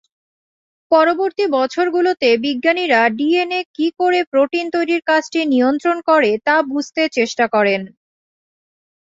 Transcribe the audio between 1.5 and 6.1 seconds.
বছরগুলোতে বিজ্ঞানীরা ডিএনএ কী করে প্রোটিন তৈরির কাজটি নিয়ন্ত্রণ